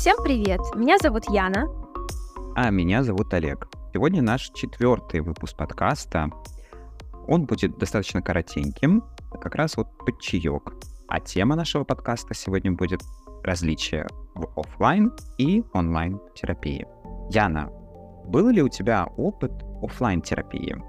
[0.00, 0.60] Всем привет!
[0.74, 1.66] Меня зовут Яна.
[2.56, 3.68] А меня зовут Олег.
[3.92, 6.30] Сегодня наш четвертый выпуск подкаста.
[7.28, 9.04] Он будет достаточно коротеньким,
[9.42, 10.72] как раз вот под чаек.
[11.06, 13.02] А тема нашего подкаста сегодня будет
[13.44, 16.86] различия в офлайн и онлайн терапии.
[17.28, 17.68] Яна,
[18.24, 20.82] был ли у тебя опыт офлайн терапии?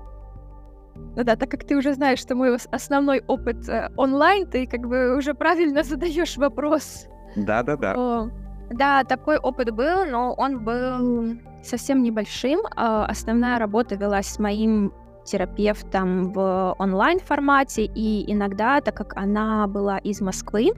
[0.95, 4.88] Ну да, так как ты уже знаешь, что мой основной опыт э, онлайн, ты как
[4.88, 7.07] бы уже правильно задаешь вопрос.
[7.35, 8.31] Да-да-да.
[8.71, 12.61] Да, такой опыт был, но он был совсем небольшим.
[12.75, 14.94] А, основная работа велась с моим
[15.25, 20.71] терапевтом в онлайн-формате, и иногда, так как она была из Москвы,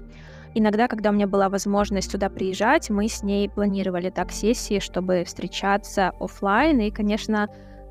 [0.55, 5.23] иногда, когда у меня была возможность туда приезжать, мы с ней планировали так сессии, чтобы
[5.23, 6.79] встречаться офлайн.
[6.79, 7.47] И, конечно,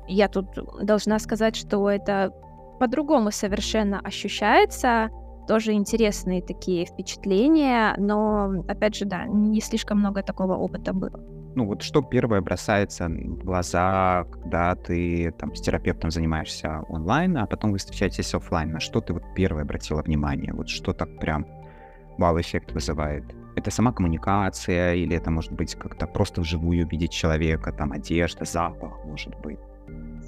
[0.07, 0.47] я тут
[0.81, 2.33] должна сказать, что это
[2.79, 5.09] по-другому совершенно ощущается
[5.47, 11.19] тоже интересные такие впечатления, но, опять же, да, не слишком много такого опыта было.
[11.55, 17.45] Ну вот что первое бросается в глаза, когда ты там с терапевтом занимаешься онлайн, а
[17.45, 18.71] потом вы встречаетесь офлайн?
[18.71, 20.51] На что ты вот первое обратила внимание?
[20.53, 21.45] Вот что так прям
[22.17, 23.23] вау-эффект вызывает?
[23.55, 29.05] Это сама коммуникация или это может быть как-то просто вживую видеть человека, там одежда, запах,
[29.05, 29.59] может быть?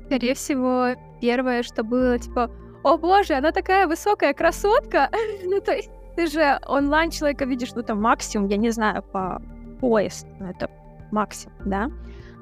[0.06, 0.90] Скорее всего,
[1.22, 2.52] первое, что было, типа,
[2.86, 5.09] о боже, она такая высокая красотка.
[5.44, 9.41] ну, то есть ты же онлайн человека видишь, ну, там максимум, я не знаю, по
[9.81, 10.69] поезд, ну, это
[11.11, 11.89] максимум, да?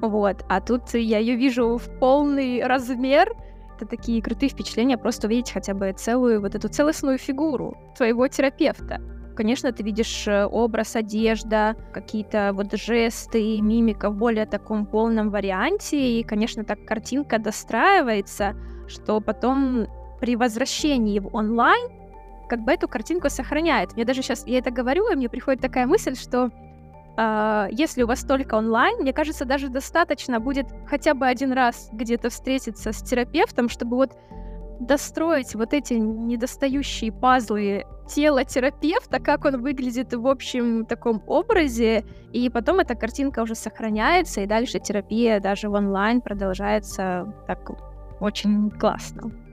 [0.02, 3.32] Вот, а тут я ее вижу в полный размер,
[3.76, 9.00] это такие крутые впечатления, просто увидеть хотя бы целую вот эту целостную фигуру твоего терапевта.
[9.34, 16.20] Конечно, ты видишь э, образ, одежда, какие-то вот жесты, мимика в более таком полном варианте,
[16.20, 18.54] и, конечно, так картинка достраивается,
[18.86, 19.86] что потом
[20.24, 21.90] при возвращении в онлайн
[22.48, 23.92] как бы эту картинку сохраняет.
[23.92, 26.50] Мне даже сейчас, я это говорю, и мне приходит такая мысль, что
[27.18, 31.90] э, если у вас только онлайн, мне кажется, даже достаточно будет хотя бы один раз
[31.92, 34.12] где-то встретиться с терапевтом, чтобы вот
[34.80, 42.02] достроить вот эти недостающие пазлы тела терапевта, как он выглядит в общем таком образе,
[42.32, 47.70] и потом эта картинка уже сохраняется, и дальше терапия даже в онлайн продолжается так
[48.20, 49.43] очень классно.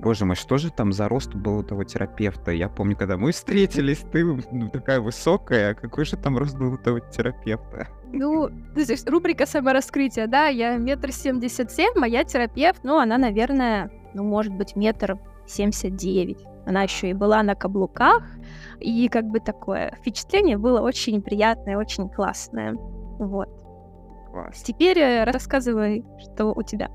[0.00, 2.52] Боже мой, что же там за рост был у того терапевта?
[2.52, 6.78] Я помню, когда мы встретились, ты ну, такая высокая, какой же там рост был у
[6.78, 7.88] того терапевта?
[8.12, 14.22] Ну, здесь рубрика самораскрытия, да, я метр семьдесят семь, моя терапевт, ну, она, наверное, ну,
[14.22, 16.44] может быть, метр семьдесят девять.
[16.64, 18.22] Она еще и была на каблуках,
[18.78, 22.74] и как бы такое впечатление было очень приятное, очень классное.
[22.74, 23.48] Вот.
[24.30, 24.62] Класс.
[24.62, 26.90] Теперь э, рассказывай, что у тебя.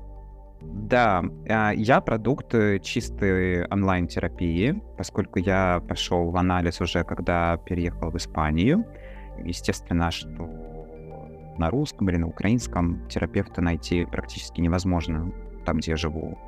[0.72, 8.10] Да, а, я продукт э, чистой онлайн-терапии, поскольку я пошел в анализ уже, когда переехал
[8.10, 8.84] в Испанию.
[9.42, 10.48] Естественно, что
[11.58, 15.32] на русском или на украинском терапевта найти практически невозможно
[15.64, 16.38] там, где я живу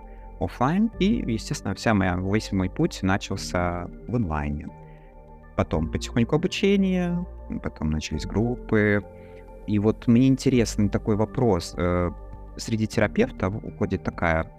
[0.41, 0.91] офлайн.
[0.98, 4.69] И, естественно, вся моя, весь мой путь начался в онлайне.
[5.56, 7.27] Потом потихоньку обучение,
[7.62, 9.03] потом начались группы.
[9.66, 11.75] И вот мне интересный такой вопрос.
[12.56, 14.50] Среди терапевтов уходит такая,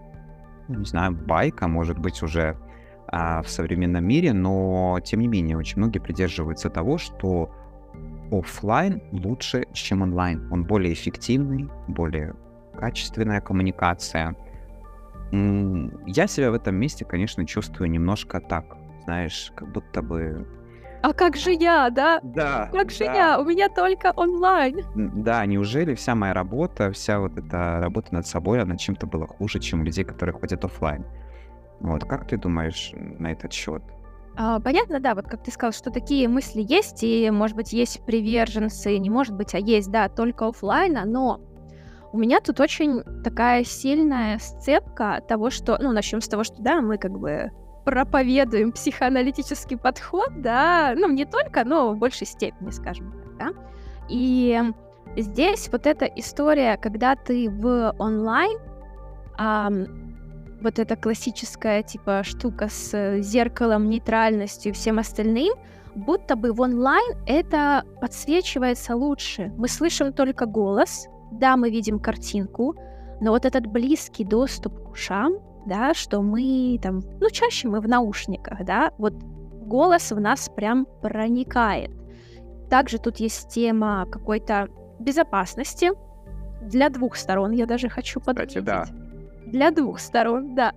[0.67, 2.57] не знаю, байка, может быть, уже
[3.07, 7.51] а, в современном мире, но тем не менее очень многие придерживаются того, что
[8.31, 10.51] офлайн лучше, чем онлайн.
[10.51, 12.35] Он более эффективный, более
[12.77, 14.35] качественная коммуникация.
[15.31, 20.47] Я себя в этом месте, конечно, чувствую немножко так, знаешь, как будто бы
[21.07, 22.19] а как же я, да?
[22.21, 22.69] Да.
[22.73, 23.13] Как же да.
[23.13, 23.39] я?
[23.39, 24.81] У меня только онлайн.
[25.23, 29.59] Да, неужели вся моя работа, вся вот эта работа над собой, она чем-то была хуже,
[29.61, 31.05] чем у людей, которые ходят офлайн?
[31.79, 33.81] Вот, как ты думаешь на этот счет?
[34.35, 38.05] А, понятно, да, вот как ты сказал, что такие мысли есть, и, может быть, есть
[38.05, 41.39] приверженцы, не может быть, а есть, да, только офлайна, но
[42.11, 46.81] у меня тут очень такая сильная сцепка того, что, ну, начнем с того, что, да,
[46.81, 47.51] мы как бы
[47.87, 53.53] проповедуем психоаналитический подход, да, ну, не только, но в большей степени, скажем так, да.
[54.09, 54.61] И
[55.15, 58.57] здесь вот эта история, когда ты в онлайн,
[59.37, 59.71] а,
[60.61, 65.53] вот эта классическая, типа, штука с зеркалом, нейтральностью и всем остальным,
[65.95, 69.53] будто бы в онлайн это подсвечивается лучше.
[69.55, 72.75] Мы слышим только голос, да, мы видим картинку,
[73.21, 75.35] но вот этот близкий доступ к ушам,
[75.67, 80.87] да, что мы там, ну, чаще мы в наушниках, да, вот голос в нас прям
[81.01, 81.91] проникает.
[82.69, 84.67] Также тут есть тема какой-то
[84.99, 85.91] безопасности
[86.61, 88.57] для двух сторон, я даже хочу подметить.
[88.57, 88.85] Кстати, да.
[89.45, 90.73] Для двух сторон, да.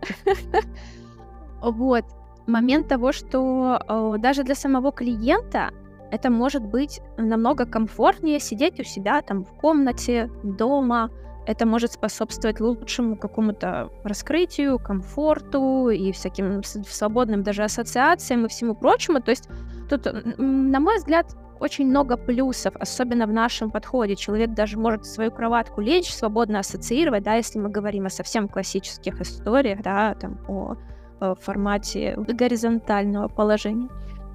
[1.63, 2.05] Вот.
[2.47, 5.71] Момент того, что даже для самого клиента
[6.11, 11.11] это может быть намного комфортнее сидеть у себя там в комнате, дома.
[11.47, 19.21] Это может способствовать лучшему какому-то раскрытию, комфорту и всяким свободным даже ассоциациям и всему прочему.
[19.21, 19.49] То есть
[19.89, 20.07] тут,
[20.39, 24.17] на мой взгляд, очень много плюсов, особенно в нашем подходе.
[24.17, 29.21] Человек даже может свою кроватку лечь, свободно ассоциировать, да, если мы говорим о совсем классических
[29.21, 30.77] историях, да, там о,
[31.21, 33.89] о формате горизонтального положения.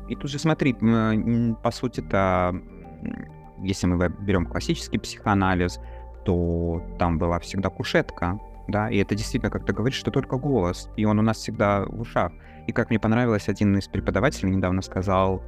[0.07, 2.53] И тут же смотри, по сути-то,
[3.63, 5.79] если мы берем классический психоанализ,
[6.25, 10.89] то там была всегда кушетка, да, и это действительно, как ты говоришь, что только голос,
[10.97, 12.31] и он у нас всегда в ушах.
[12.67, 15.43] И как мне понравилось, один из преподавателей недавно сказал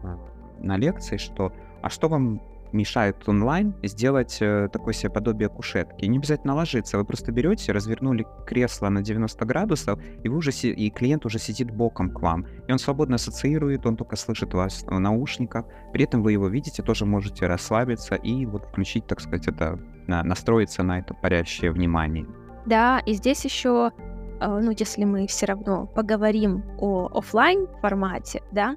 [0.59, 1.51] на лекции, что
[1.81, 2.41] а что вам
[2.71, 6.05] мешает онлайн сделать э, такое себе подобие кушетки.
[6.05, 10.71] Не обязательно ложиться, вы просто берете, развернули кресло на 90 градусов, и, вы уже си-
[10.71, 12.45] и клиент уже сидит боком к вам.
[12.67, 16.83] И он свободно ассоциирует, он только слышит вас в наушниках, при этом вы его видите,
[16.83, 22.25] тоже можете расслабиться и вот включить, так сказать, это, настроиться на это парящее внимание.
[22.65, 23.91] Да, и здесь еще,
[24.39, 28.75] э, ну, если мы все равно поговорим о офлайн формате, да,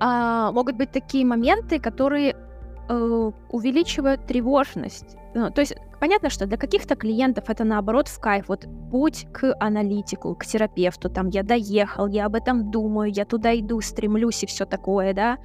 [0.00, 2.34] а, могут быть такие моменты, которые
[2.88, 5.16] э, увеличивают тревожность.
[5.34, 8.48] Ну, то есть понятно, что для каких-то клиентов это наоборот в кайф.
[8.48, 13.56] Вот путь к аналитику, к терапевту, там я доехал, я об этом думаю, я туда
[13.56, 15.38] иду, стремлюсь и все такое, да.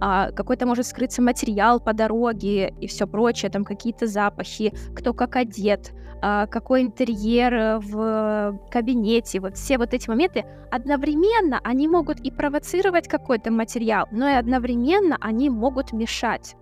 [0.00, 5.36] А, какой-то может скрыться материал по дороге и все прочее, там какие-то запахи, кто как
[5.36, 5.92] одет,
[6.22, 13.08] а, какой интерьер в кабинете, вот все вот эти моменты, одновременно они могут и провоцировать
[13.08, 16.56] какой-то материал, но и одновременно они могут мешать,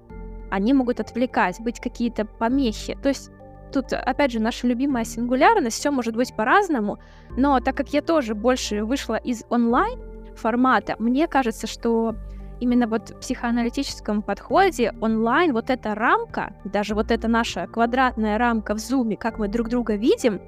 [0.50, 2.96] они могут отвлекать, быть какие-то помехи.
[3.02, 3.30] То есть
[3.72, 6.98] тут, опять же, наша любимая сингулярность, все может быть по-разному,
[7.36, 10.00] но так как я тоже больше вышла из онлайн
[10.36, 12.14] формата, мне кажется, что
[12.60, 18.74] именно вот в психоаналитическом подходе онлайн вот эта рамка, даже вот эта наша квадратная рамка
[18.74, 20.40] в зуме, как мы друг друга видим,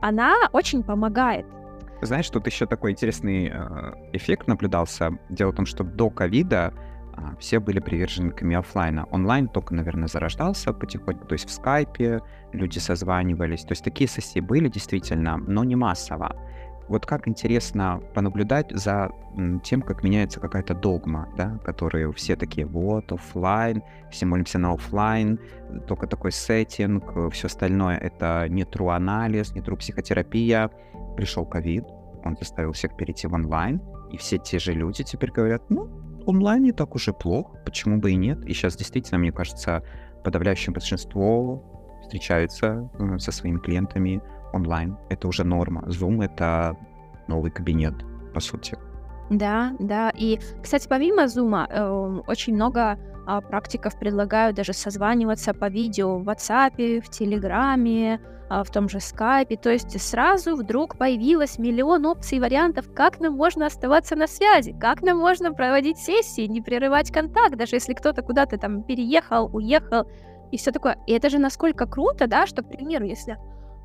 [0.00, 1.46] она очень помогает.
[2.02, 5.10] Знаешь, тут еще такой интересный э, эффект наблюдался.
[5.28, 9.04] Дело в том, что до ковида э, все были приверженниками офлайна.
[9.10, 12.20] Онлайн только, наверное, зарождался потихоньку, то есть в скайпе
[12.52, 13.64] люди созванивались.
[13.64, 16.34] То есть такие сессии были действительно, но не массово.
[16.90, 19.12] Вот как интересно понаблюдать за
[19.62, 25.38] тем, как меняется какая-то догма, да, которые все такие, вот, офлайн, все молимся на офлайн,
[25.86, 30.68] только такой сеттинг, все остальное это не true анализ, не true психотерапия.
[31.16, 31.84] Пришел ковид,
[32.24, 35.88] он заставил всех перейти в онлайн, и все те же люди теперь говорят, ну,
[36.26, 38.44] онлайн не так уж и плохо, почему бы и нет.
[38.46, 39.84] И сейчас действительно, мне кажется,
[40.24, 44.20] подавляющее большинство встречаются э, со своими клиентами
[44.52, 44.96] онлайн.
[45.08, 45.82] Это уже норма.
[45.86, 46.76] Zoom— это
[47.28, 47.94] новый кабинет,
[48.34, 48.76] по сути.
[49.30, 50.10] Да, да.
[50.10, 56.28] И, кстати, помимо Zoom, э, очень много э, практиков предлагают даже созваниваться по видео в
[56.28, 58.20] WhatsApp, в Телеграме,
[58.50, 59.56] э, в том же Skype.
[59.56, 64.74] То есть сразу вдруг появилось миллион опций и вариантов, как нам можно оставаться на связи,
[64.80, 70.08] как нам можно проводить сессии, не прерывать контакт, даже если кто-то куда-то там переехал, уехал
[70.50, 70.98] и все такое.
[71.06, 73.38] И это же насколько круто, да, что, к примеру, если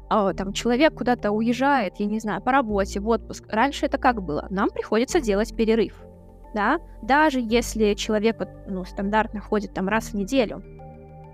[0.10, 3.46] а, там человек куда-то уезжает, я не знаю, по работе, в отпуск.
[3.50, 4.48] Раньше это как было?
[4.50, 5.94] Нам приходится делать перерыв,
[6.54, 10.64] да, даже если человек вот, ну, стандартно ходит там раз в неделю,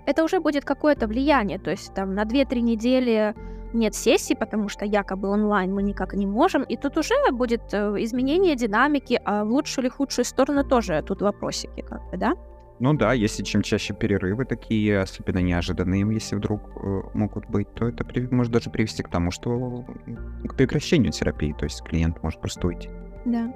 [0.06, 3.34] это уже будет какое-то влияние, то есть там на 2-3 недели
[3.72, 7.94] нет сессий, потому что якобы онлайн мы никак не можем, и тут уже будет э,
[7.98, 12.34] изменение динамики, а в лучшую или худшую сторону тоже тут вопросики, как бы, да?
[12.82, 17.86] Ну да, если чем чаще перерывы такие, особенно неожиданные, если вдруг э, могут быть, то
[17.86, 19.84] это при, может даже привести к тому, что
[20.42, 22.90] к прекращению терапии, то есть клиент может просто уйти.
[23.24, 23.54] Да.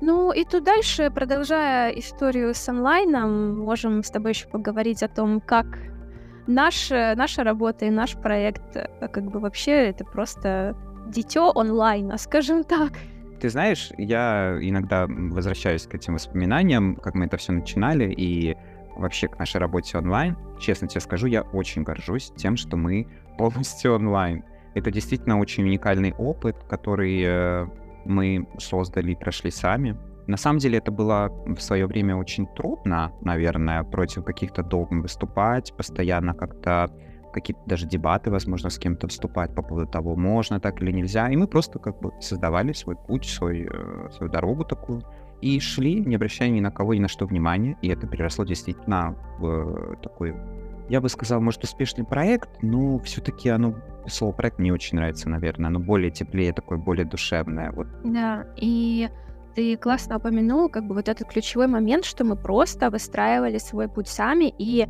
[0.00, 5.40] Ну и тут дальше, продолжая историю с онлайном, можем с тобой еще поговорить о том,
[5.40, 5.66] как
[6.46, 10.76] наш, наша работа и наш проект, э, как бы вообще это просто
[11.08, 12.92] дитё онлайна, скажем так.
[13.42, 18.56] Ты знаешь, я иногда возвращаюсь к этим воспоминаниям, как мы это все начинали, и
[18.94, 20.36] вообще к нашей работе онлайн.
[20.60, 23.08] Честно тебе скажу, я очень горжусь тем, что мы
[23.38, 24.44] полностью онлайн.
[24.74, 27.66] Это действительно очень уникальный опыт, который э,
[28.04, 29.98] мы создали и прошли сами.
[30.28, 35.74] На самом деле это было в свое время очень трудно, наверное, против каких-то догм выступать,
[35.76, 36.92] постоянно как-то
[37.32, 41.28] какие-то даже дебаты, возможно, с кем-то вступать по поводу того, можно так или нельзя.
[41.30, 45.02] И мы просто как бы создавали свой путь, свой, э, свою дорогу такую.
[45.40, 47.76] И шли, не обращая ни на кого, ни на что внимания.
[47.82, 50.34] И это переросло действительно в такой,
[50.88, 53.74] я бы сказал, может, успешный проект, но все-таки оно,
[54.06, 55.68] слово проект мне очень нравится, наверное.
[55.68, 57.72] Оно более теплее, такое более душевное.
[57.72, 57.88] Вот.
[58.04, 59.08] Да, и
[59.54, 64.08] ты классно упомянул, как бы вот этот ключевой момент, что мы просто выстраивали свой путь
[64.08, 64.86] сами, и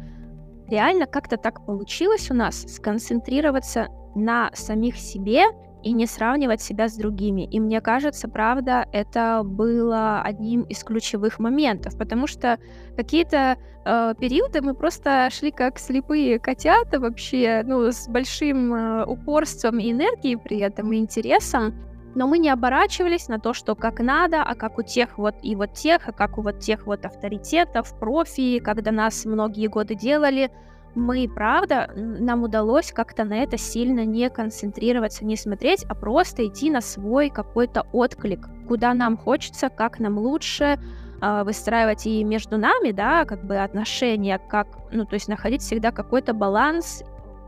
[0.69, 5.45] реально как-то так получилось у нас сконцентрироваться на самих себе
[5.83, 7.43] и не сравнивать себя с другими.
[7.43, 12.59] И мне кажется, правда, это было одним из ключевых моментов, потому что
[12.97, 19.79] какие-то э, периоды мы просто шли как слепые котята вообще, ну, с большим э, упорством
[19.79, 21.75] и энергией при этом и интересом,
[22.15, 25.57] но мы не оборачивались на то, что как надо, а как у тех вот и
[25.57, 30.51] вот тех, а как у вот тех вот авторитетов, профи, когда нас многие годы делали,
[30.95, 36.71] мы, правда, нам удалось как-то на это сильно не концентрироваться, не смотреть, а просто идти
[36.71, 40.79] на свой какой-то отклик, куда нам хочется, как нам лучше
[41.23, 45.93] э, выстраивать и между нами, да, как бы отношения, как, ну, то есть находить всегда
[45.93, 47.03] какой-то баланс,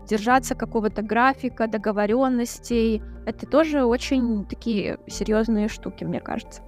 [0.06, 3.02] держаться какого-то графика, договоренностей.
[3.26, 6.62] Это тоже очень такие серьезные штуки, мне кажется.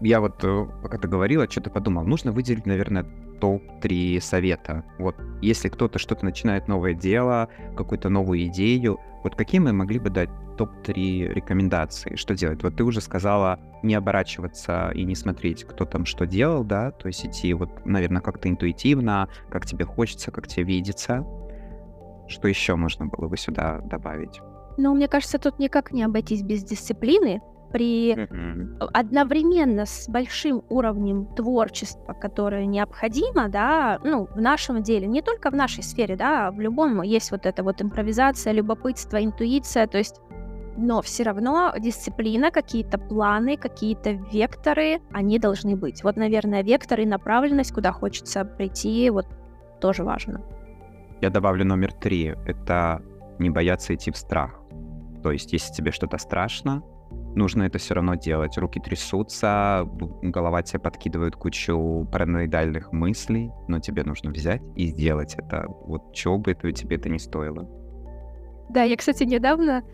[0.00, 3.06] Я вот, э, пока ты говорила, что-то подумал, нужно выделить, наверное,
[3.40, 4.84] топ-3 совета.
[4.98, 10.10] Вот если кто-то что-то начинает новое дело, какую-то новую идею, вот какие мы могли бы
[10.10, 12.62] дать топ-3 рекомендации, что делать?
[12.62, 17.08] Вот ты уже сказала не оборачиваться и не смотреть, кто там что делал, да, то
[17.08, 21.24] есть идти вот, наверное, как-то интуитивно, как тебе хочется, как тебе видится.
[22.32, 24.40] Что еще можно было бы сюда добавить?
[24.78, 27.40] Ну, мне кажется, тут никак не обойтись без дисциплины,
[27.72, 28.90] при mm-hmm.
[28.92, 35.54] одновременно с большим уровнем творчества, которое необходимо, да, ну, в нашем деле, не только в
[35.54, 40.20] нашей сфере, да, в любом есть вот эта вот импровизация, любопытство, интуиция, то есть
[40.76, 46.02] но все равно дисциплина, какие-то планы, какие-то векторы, они должны быть.
[46.02, 49.26] Вот, наверное, вектор и направленность, куда хочется прийти, вот
[49.80, 50.40] тоже важно.
[51.22, 52.34] Я добавлю номер три.
[52.46, 53.00] Это
[53.38, 54.60] не бояться идти в страх.
[55.22, 56.82] То есть, если тебе что-то страшно,
[57.36, 58.58] нужно это все равно делать.
[58.58, 59.88] Руки трясутся,
[60.20, 65.66] голова тебе подкидывает кучу параноидальных мыслей, но тебе нужно взять и сделать это.
[65.68, 67.70] Вот чего бы это тебе это не стоило.
[68.68, 69.84] Да, я, кстати, недавно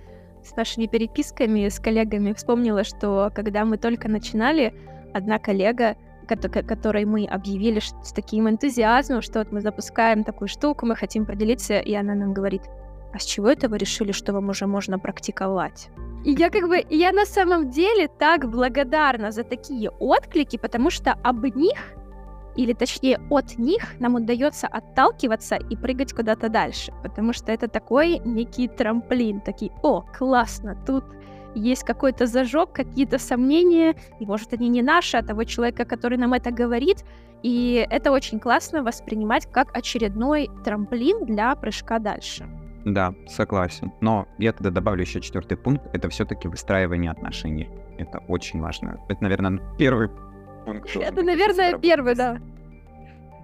[0.42, 4.72] с нашими переписками с коллегами вспомнила, что когда мы только начинали,
[5.12, 5.98] одна коллега,
[6.36, 11.78] которой мы объявили с таким энтузиазмом, что вот мы запускаем такую штуку, мы хотим поделиться,
[11.78, 12.62] и она нам говорит,
[13.12, 15.88] а с чего это вы решили, что вам уже можно практиковать?
[16.24, 21.12] И я как бы, я на самом деле так благодарна за такие отклики, потому что
[21.12, 21.78] об них,
[22.56, 28.18] или точнее от них, нам удается отталкиваться и прыгать куда-то дальше, потому что это такой
[28.24, 31.04] некий трамплин, такие, о, классно, тут
[31.54, 36.34] есть какой-то зажог, какие-то сомнения, и может они не наши, а того человека, который нам
[36.34, 37.04] это говорит,
[37.42, 42.46] и это очень классно воспринимать как очередной трамплин для прыжка дальше.
[42.84, 43.92] Да, согласен.
[44.00, 45.84] Но я тогда добавлю еще четвертый пункт.
[45.92, 47.68] Это все-таки выстраивание отношений.
[47.98, 48.98] Это очень важно.
[49.08, 50.08] Это, наверное, первый
[50.64, 50.96] пункт.
[50.96, 52.38] Это, наверное, первый, да.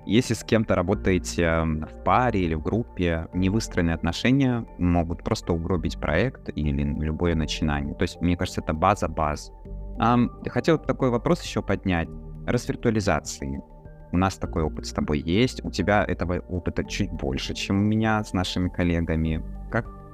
[0.06, 6.50] Если с кем-то работаете в паре или в группе, невыстроенные отношения могут просто угробить проект
[6.54, 7.94] или любое начинание.
[7.94, 9.50] То есть, мне кажется, это база баз.
[9.99, 12.08] Um, хотел такой вопрос еще поднять.
[12.46, 13.62] Расвиртуализации.
[14.12, 17.82] У нас такой опыт с тобой есть, у тебя этого опыта чуть больше, чем у
[17.82, 19.42] меня с нашими коллегами.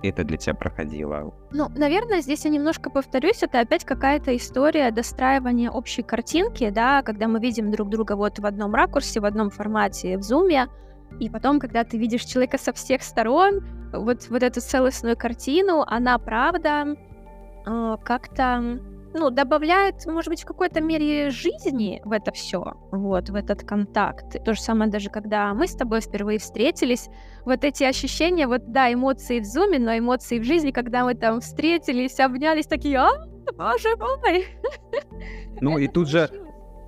[0.02, 1.34] Это для тебя проходило?
[1.52, 7.28] Ну, наверное, здесь я немножко повторюсь, это опять какая-то история достраивания общей картинки, да, когда
[7.28, 10.68] мы видим друг друга вот в одном ракурсе, в одном формате в зуме,
[11.18, 13.60] и потом, когда ты видишь человека со всех сторон,
[13.92, 16.96] вот, вот эту целостную картину, она, правда,
[17.66, 18.80] э, как-то
[19.14, 24.42] ну, добавляет, может быть, в какой-то мере жизни в это все, вот, в этот контакт.
[24.44, 27.08] То же самое даже, когда мы с тобой впервые встретились,
[27.44, 31.40] вот эти ощущения, вот, да, эмоции в зуме, но эмоции в жизни, когда мы там
[31.40, 33.10] встретились, обнялись, такие, а,
[33.56, 34.46] боже мой.
[35.60, 36.30] Ну, и тут же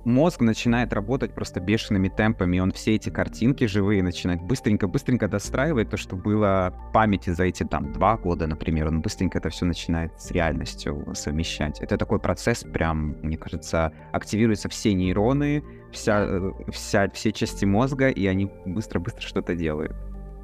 [0.05, 5.97] мозг начинает работать просто бешеными темпами, он все эти картинки живые начинает быстренько-быстренько достраивать то,
[5.97, 10.11] что было в памяти за эти там два года, например, он быстренько это все начинает
[10.19, 11.79] с реальностью совмещать.
[11.79, 18.09] Это такой процесс, прям, мне кажется, активируются все нейроны, вся, э, вся, все части мозга,
[18.09, 19.95] и они быстро-быстро что-то делают.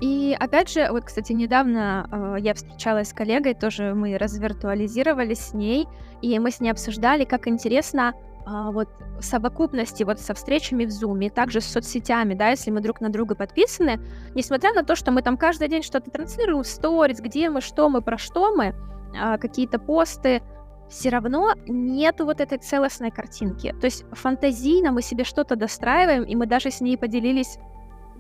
[0.02, 5.54] И опять же, вот, кстати, недавно э, я встречалась с коллегой, тоже мы развиртуализировались с
[5.54, 5.88] ней,
[6.22, 8.14] и мы с ней обсуждали, как интересно
[8.46, 13.02] а, вот совокупности вот со встречами в Zoom, также с соцсетями, да, если мы друг
[13.02, 14.00] на друга подписаны,
[14.34, 17.90] несмотря на то, что мы там каждый день что-то транслируем в сторис, где мы, что
[17.90, 18.76] мы, про что мы,
[19.18, 20.42] а, какие-то посты,
[20.90, 23.76] все равно нету вот этой целостной картинки.
[23.80, 27.60] То есть фантазийно мы себе что-то достраиваем, и мы даже с ней поделились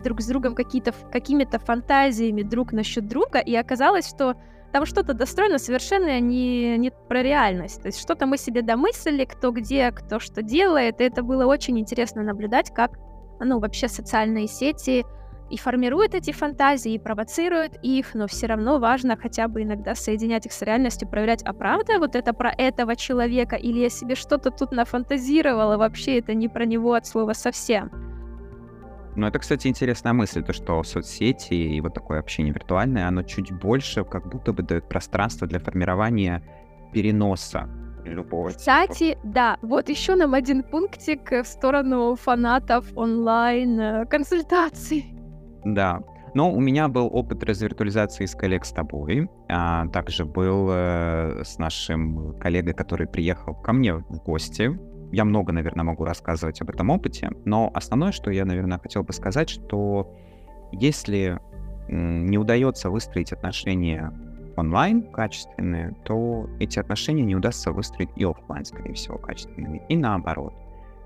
[0.04, 4.36] друг с другом какие-то, какими-то фантазиями друг насчет друга, и оказалось, что
[4.72, 7.82] там что-то достроено совершенно не, не про реальность.
[7.82, 11.02] То есть что-то мы себе домыслили, кто где, кто что делает.
[11.02, 12.98] И это было очень интересно наблюдать, как
[13.40, 15.06] ну, вообще социальные сети
[15.50, 20.46] и формируют эти фантазии, и провоцируют их, но все равно важно хотя бы иногда соединять
[20.46, 24.52] их с реальностью, проверять, а правда вот это про этого человека, или я себе что-то
[24.52, 28.09] тут нафантазировала, вообще это не про него от слова совсем.
[29.16, 33.52] Ну, это, кстати, интересная мысль, то, что соцсети и вот такое общение виртуальное, оно чуть
[33.52, 36.44] больше как будто бы дает пространство для формирования
[36.94, 37.70] переноса
[38.06, 38.50] любого.
[38.50, 39.22] Кстати, типа.
[39.24, 45.14] да, вот еще нам один пунктик в сторону фанатов онлайн э, консультаций.
[45.66, 46.02] Да.
[46.34, 49.30] Но у меня был опыт развиртуализации с коллег с тобой.
[49.50, 54.80] А, также был э, с нашим коллегой, который приехал ко мне в гости.
[55.12, 59.14] Я много, наверное, могу рассказывать об этом опыте, но основное, что я, наверное, хотел бы
[59.14, 60.16] сказать, что
[60.72, 61.40] если
[61.88, 64.14] не удается выстроить отношения
[64.56, 70.54] онлайн качественные, то эти отношения не удастся выстроить и офлайн, скорее всего, качественными, и наоборот.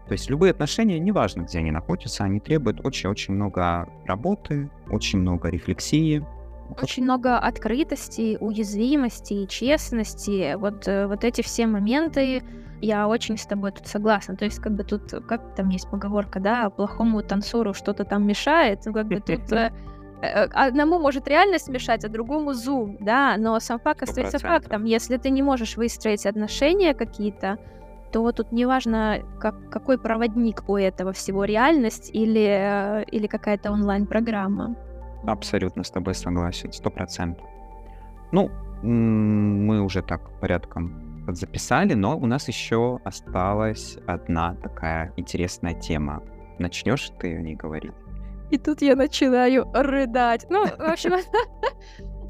[0.08, 5.50] То есть любые отношения, неважно, где они находятся, они требуют очень-очень много работы, очень много
[5.50, 6.26] рефлексии.
[6.82, 10.56] Очень много открытости, уязвимости, честности.
[10.56, 12.42] Вот, э, вот эти все моменты,
[12.82, 14.36] я очень с тобой тут согласна.
[14.36, 18.82] То есть, как бы тут, как там есть поговорка, да, плохому танцору что-то там мешает,
[18.86, 19.72] ну, как бы тут э,
[20.22, 24.86] э, одному может реальность мешать, а другому зум, да, но сам факт остается фактом.
[24.86, 27.58] Если ты не можешь выстроить отношения какие-то,
[28.12, 34.76] то тут неважно, как, какой проводник у этого всего, реальность или, или какая-то онлайн-программа.
[35.26, 37.48] Абсолютно с тобой согласен, сто процентов.
[38.32, 38.50] Ну,
[38.82, 46.22] мы уже так порядком записали, но у нас еще осталась одна такая интересная тема.
[46.60, 47.94] Начнешь ты о ней говорить?
[48.52, 50.46] И тут я начинаю рыдать.
[50.50, 51.14] Ну, в общем,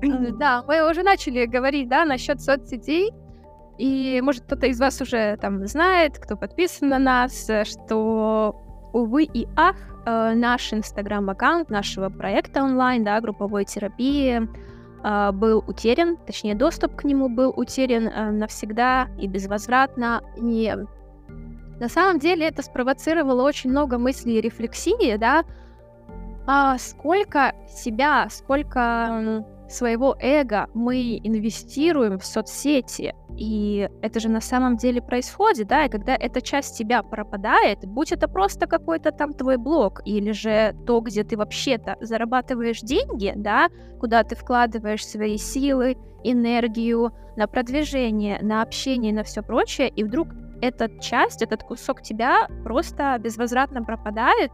[0.39, 3.11] да, мы уже начали говорить, да, насчет соцсетей.
[3.77, 8.62] И, может, кто-то из вас уже там знает, кто подписан на нас, э, что,
[8.93, 9.75] увы и ах,
[10.05, 14.47] э, наш инстаграм-аккаунт нашего проекта онлайн, да, групповой терапии,
[15.03, 20.21] э, был утерян, точнее, доступ к нему был утерян навсегда и безвозвратно.
[20.37, 20.73] И
[21.79, 25.43] на самом деле это спровоцировало очень много мыслей и рефлексии, да,
[26.45, 34.77] а сколько себя, сколько своего эго мы инвестируем в соцсети, и это же на самом
[34.77, 39.57] деле происходит, да, и когда эта часть тебя пропадает, будь это просто какой-то там твой
[39.57, 45.97] блог, или же то, где ты вообще-то зарабатываешь деньги, да, куда ты вкладываешь свои силы,
[46.23, 50.29] энергию на продвижение, на общение, на все прочее, и вдруг
[50.61, 54.51] эта часть, этот кусок тебя просто безвозвратно пропадает,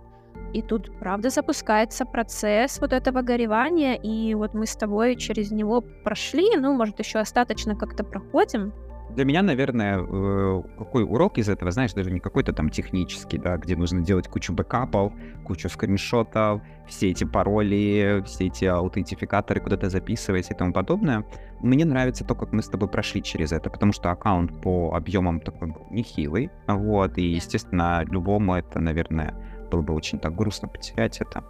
[0.53, 5.81] и тут, правда, запускается процесс вот этого горевания, и вот мы с тобой через него
[6.03, 8.73] прошли, ну, может, еще остаточно как-то проходим.
[9.15, 13.57] Для меня, наверное, э, какой урок из этого, знаешь, даже не какой-то там технический, да,
[13.57, 15.11] где нужно делать кучу бэкапов,
[15.45, 21.25] кучу скриншотов, все эти пароли, все эти аутентификаторы куда-то записывать и тому подобное.
[21.59, 25.39] Мне нравится то, как мы с тобой прошли через это, потому что аккаунт по объемам
[25.39, 29.33] такой был нехилый, вот, и, естественно, любому это, наверное,
[29.69, 31.43] было бы очень так грустно потерять это.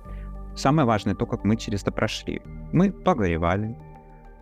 [0.56, 2.42] Самое важное то, как мы через это прошли.
[2.74, 3.78] Мы погоревали,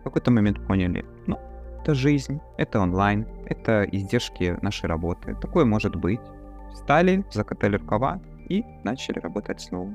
[0.00, 1.38] в какой-то момент поняли, ну,
[1.82, 5.36] это жизнь, это онлайн, это издержки нашей работы.
[5.40, 6.20] Такое может быть.
[6.72, 9.94] Встали, закатали рукава и начали работать снова.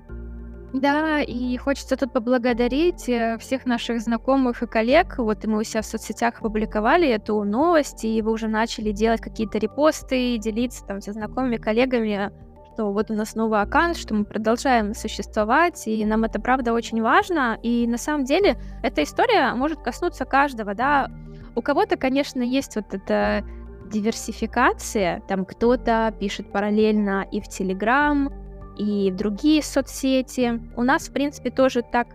[0.74, 5.20] Да, и хочется тут поблагодарить э, всех наших знакомых и коллег.
[5.20, 9.60] Вот мы у себя в соцсетях опубликовали эту новость, и вы уже начали делать какие-то
[9.60, 12.32] репосты, делиться там со знакомыми коллегами
[12.74, 17.02] что вот у нас новый аккаунт, что мы продолжаем существовать, и нам это правда очень
[17.02, 17.60] важно.
[17.62, 21.12] И на самом деле эта история может коснуться каждого, да.
[21.56, 23.46] У кого-то, конечно, есть вот эта
[23.92, 28.32] диверсификация, там кто-то пишет параллельно и в Телеграм,
[28.76, 30.60] и в другие соцсети.
[30.76, 32.08] У нас, в принципе, тоже так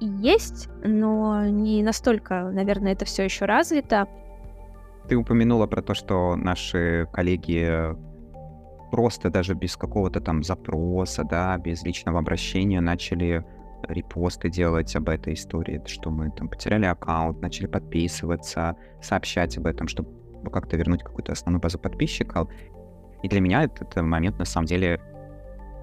[0.00, 4.08] и есть, но не настолько, наверное, это все еще развито.
[5.08, 7.94] Ты упомянула про то, что наши коллеги
[8.90, 13.44] просто даже без какого-то там запроса, да, без личного обращения начали
[13.88, 19.88] репосты делать об этой истории, что мы там потеряли аккаунт, начали подписываться, сообщать об этом,
[19.88, 20.10] чтобы
[20.52, 22.48] как-то вернуть какую-то основную базу подписчиков.
[23.22, 25.00] И для меня этот, этот момент на самом деле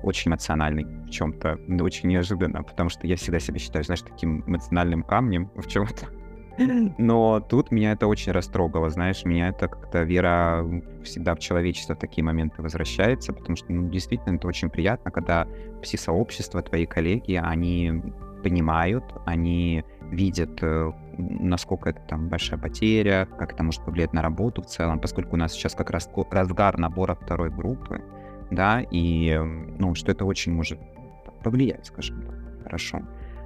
[0.03, 5.03] очень эмоциональный в чем-то, очень неожиданно, потому что я всегда себя считаю, знаешь, таким эмоциональным
[5.03, 6.22] камнем в чем-то.
[6.57, 10.65] Но тут меня это очень растрогало, знаешь, меня это как-то вера
[11.03, 15.47] всегда в человечество в такие моменты возвращается, потому что, ну, действительно, это очень приятно, когда
[15.81, 18.03] все сообщества, твои коллеги, они
[18.43, 24.61] понимают, они видят, э, насколько это там большая потеря, как это может повлиять на работу
[24.61, 28.01] в целом, поскольку у нас сейчас как раз разгар набора второй группы,
[28.51, 29.35] да, и,
[29.79, 30.79] ну, что это очень может
[31.43, 33.01] повлиять, скажем так, хорошо.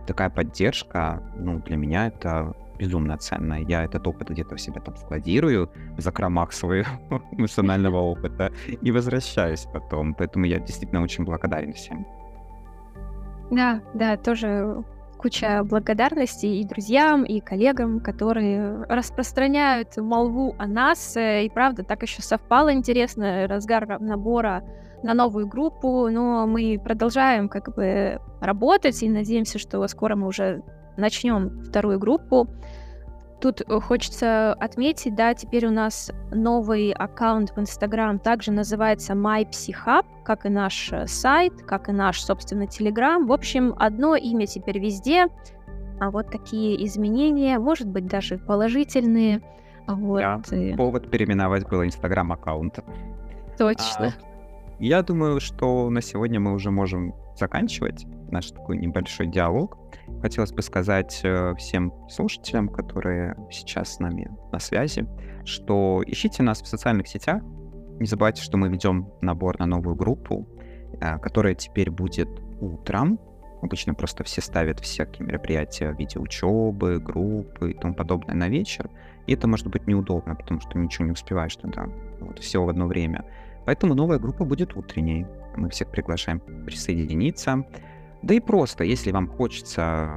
[0.06, 3.56] Такая поддержка, ну, для меня это безумно ценно.
[3.56, 6.88] Я этот опыт где-то в себя там складирую в закромах своего
[7.32, 10.14] эмоционального опыта и возвращаюсь потом.
[10.14, 12.06] Поэтому я действительно очень благодарен всем.
[13.52, 14.84] Да, да, тоже
[15.18, 21.16] куча благодарностей и друзьям, и коллегам, которые распространяют молву о нас.
[21.18, 24.64] И правда, так еще совпало интересно, разгар набора
[25.04, 30.64] на новую группу, но мы продолжаем как бы работать и надеемся, что скоро мы уже
[30.98, 32.48] начнем вторую группу.
[33.40, 40.06] Тут э, хочется отметить, да, теперь у нас новый аккаунт в Инстаграм также называется MyPsyHub,
[40.24, 43.28] как и наш э, сайт, как и наш, собственно, Телеграм.
[43.28, 45.28] В общем, одно имя теперь везде,
[46.00, 49.42] а вот такие изменения, может быть, даже положительные.
[49.88, 50.20] Вот.
[50.20, 50.42] Да,
[50.76, 52.80] повод переименовать был Инстаграм-аккаунт.
[53.58, 54.08] Точно.
[54.08, 54.28] А,
[54.80, 59.78] я думаю, что на сегодня мы уже можем заканчивать наш такой небольшой диалог.
[60.22, 65.08] Хотелось бы сказать э, всем слушателям, которые сейчас с нами на связи,
[65.46, 67.42] что ищите нас в социальных сетях.
[68.00, 70.48] Не забывайте, что мы ведем набор на новую группу,
[71.00, 73.20] э, которая теперь будет утром.
[73.62, 78.90] Обычно просто все ставят всякие мероприятия в виде учебы, группы и тому подобное на вечер.
[79.26, 81.88] И это может быть неудобно, потому что ничего не успеваешь тогда.
[82.20, 83.26] Вот, все в одно время.
[83.66, 85.26] Поэтому новая группа будет утренней.
[85.58, 87.66] Мы всех приглашаем присоединиться.
[88.22, 90.10] Да и просто, если вам хочется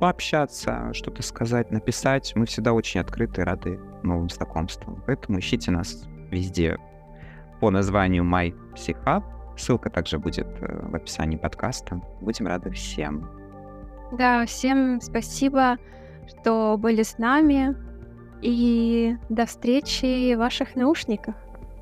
[0.00, 5.02] пообщаться, что-то сказать, написать, мы всегда очень открыты и рады новым знакомствам.
[5.06, 6.78] Поэтому ищите нас везде
[7.60, 9.22] по названию My Psychub.
[9.56, 12.02] Ссылка также будет э, в описании подкаста.
[12.20, 13.30] Будем рады всем.
[14.12, 15.76] Да, всем спасибо,
[16.26, 17.76] что были с нами.
[18.40, 21.36] И до встречи в ваших наушниках.